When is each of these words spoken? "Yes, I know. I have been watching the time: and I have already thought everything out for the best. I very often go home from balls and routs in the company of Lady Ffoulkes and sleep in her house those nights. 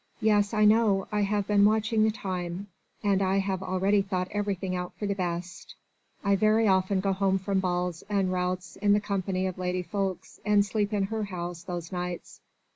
"Yes, 0.19 0.51
I 0.51 0.65
know. 0.65 1.07
I 1.11 1.21
have 1.21 1.45
been 1.45 1.63
watching 1.63 2.03
the 2.03 2.09
time: 2.09 2.69
and 3.03 3.21
I 3.21 3.37
have 3.37 3.61
already 3.61 4.01
thought 4.01 4.29
everything 4.31 4.75
out 4.75 4.93
for 4.97 5.05
the 5.05 5.13
best. 5.13 5.75
I 6.23 6.35
very 6.35 6.67
often 6.67 7.01
go 7.01 7.13
home 7.13 7.37
from 7.37 7.59
balls 7.59 8.01
and 8.09 8.31
routs 8.31 8.77
in 8.77 8.93
the 8.93 8.99
company 8.99 9.45
of 9.45 9.59
Lady 9.59 9.83
Ffoulkes 9.83 10.39
and 10.43 10.65
sleep 10.65 10.91
in 10.91 11.03
her 11.13 11.25
house 11.25 11.61
those 11.61 11.91
nights. 11.91 12.41